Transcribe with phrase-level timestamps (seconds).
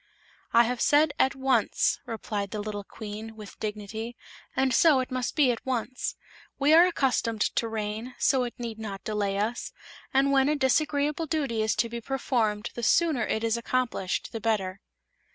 [0.51, 4.17] "I have said 'at once'," replied the little Queen, with dignity,
[4.55, 6.15] "and so it must be at once.
[6.57, 9.71] We are accustomed to rain, so it need not delay us,
[10.11, 14.41] and when a disagreeable duty is to be performed the sooner it is accomplished the
[14.41, 14.81] better."